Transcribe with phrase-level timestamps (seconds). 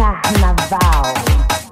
[0.00, 1.69] Carnaval.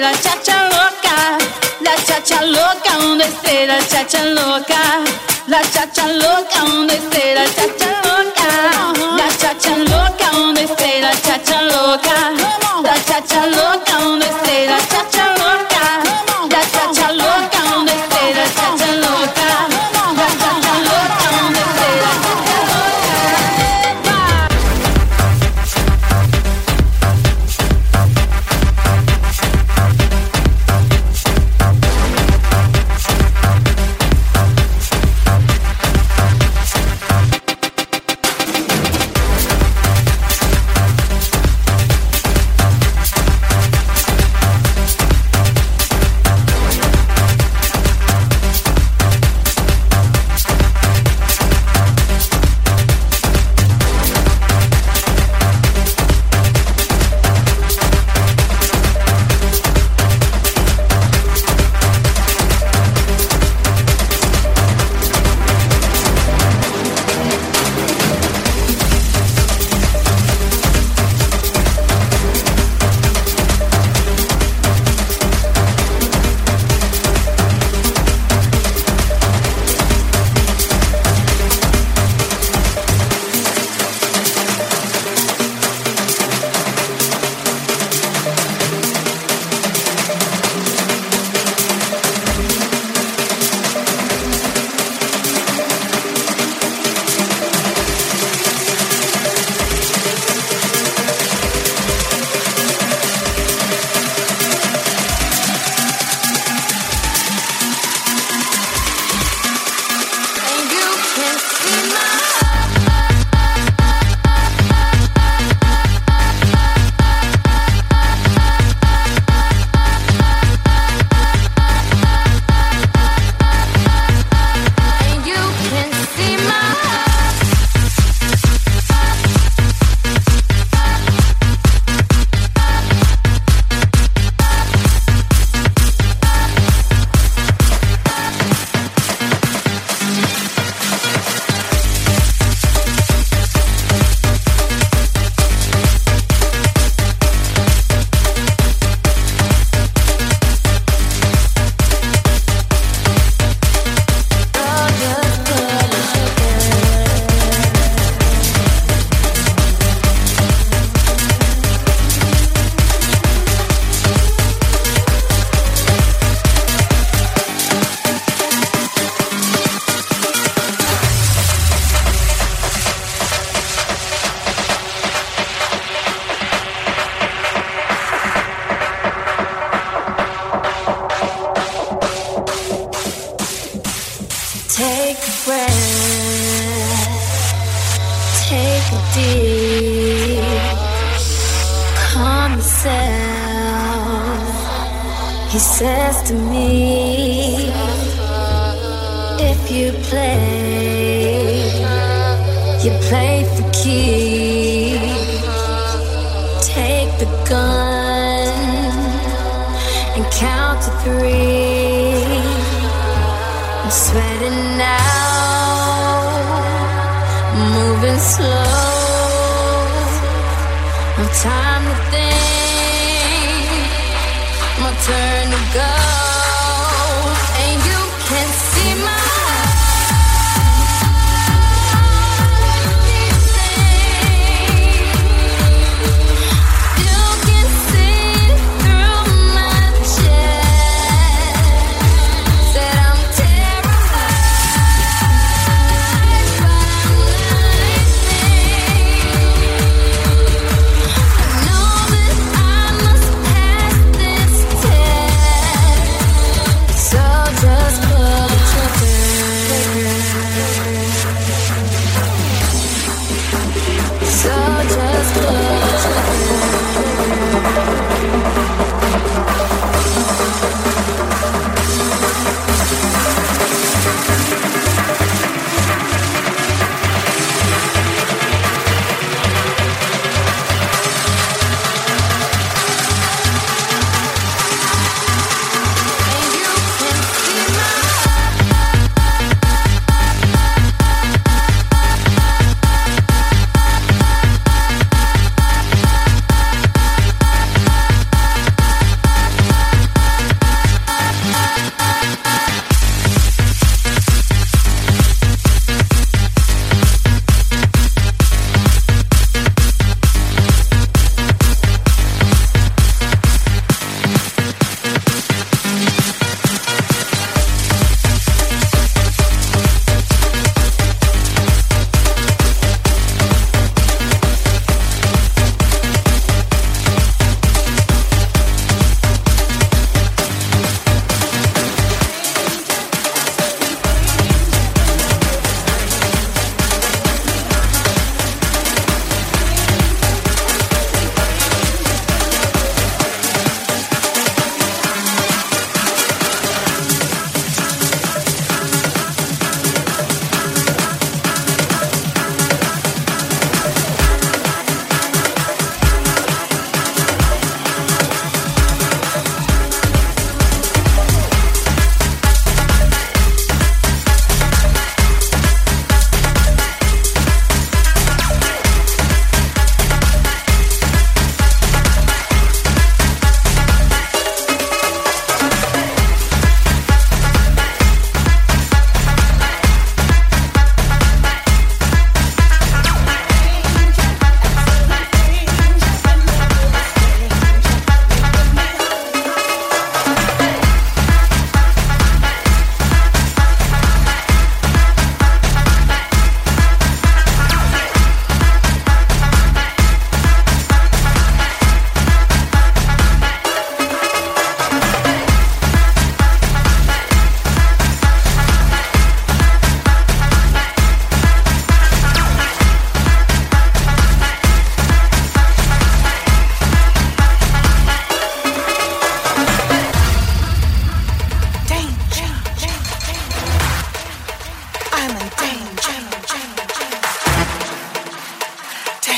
[0.00, 0.29] bailar.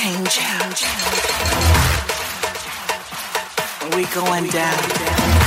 [0.02, 0.84] change.
[3.94, 5.41] We going down.